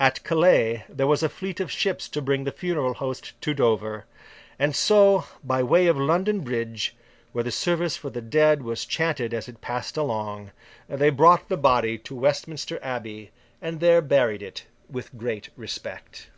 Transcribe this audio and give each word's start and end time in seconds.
At 0.00 0.24
Calais 0.24 0.82
there 0.88 1.06
was 1.06 1.22
a 1.22 1.28
fleet 1.28 1.60
of 1.60 1.70
ships 1.70 2.08
to 2.08 2.20
bring 2.20 2.42
the 2.42 2.50
funeral 2.50 2.94
host 2.94 3.40
to 3.42 3.54
Dover. 3.54 4.04
And 4.58 4.74
so, 4.74 5.26
by 5.44 5.62
way 5.62 5.86
of 5.86 5.96
London 5.96 6.40
Bridge, 6.40 6.96
where 7.30 7.44
the 7.44 7.52
service 7.52 7.96
for 7.96 8.10
the 8.10 8.20
dead 8.20 8.62
was 8.64 8.84
chanted 8.84 9.32
as 9.32 9.46
it 9.46 9.60
passed 9.60 9.96
along, 9.96 10.50
they 10.88 11.10
brought 11.10 11.48
the 11.48 11.56
body 11.56 11.98
to 11.98 12.16
Westminster 12.16 12.80
Abbey, 12.82 13.30
and 13.62 13.78
there 13.78 14.02
buried 14.02 14.42
it 14.42 14.66
with 14.90 15.16
great 15.16 15.50
respect. 15.56 16.30